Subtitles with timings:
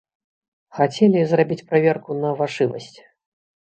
[0.77, 2.95] Хацелі зрабіць праверку на вашывасць.